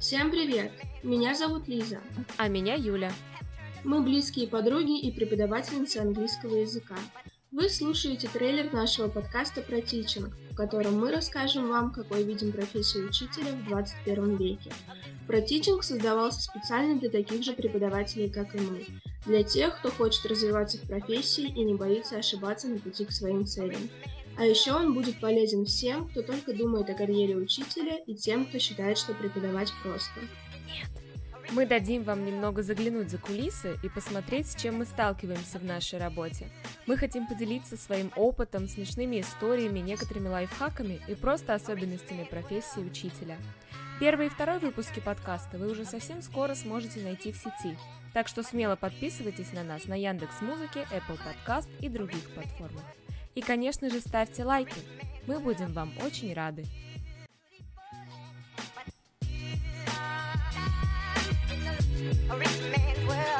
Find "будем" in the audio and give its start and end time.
55.38-55.74